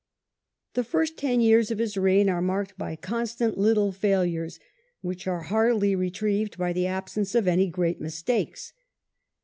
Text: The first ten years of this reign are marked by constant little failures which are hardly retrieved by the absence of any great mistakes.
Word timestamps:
The 0.73 0.83
first 0.83 1.15
ten 1.15 1.41
years 1.41 1.69
of 1.69 1.77
this 1.77 1.95
reign 1.95 2.27
are 2.27 2.41
marked 2.41 2.75
by 2.75 2.95
constant 2.95 3.59
little 3.59 3.91
failures 3.91 4.59
which 5.01 5.27
are 5.27 5.43
hardly 5.43 5.95
retrieved 5.95 6.57
by 6.57 6.73
the 6.73 6.87
absence 6.87 7.35
of 7.35 7.47
any 7.47 7.69
great 7.69 8.01
mistakes. 8.01 8.73